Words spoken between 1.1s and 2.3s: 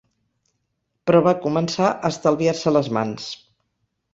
va començar a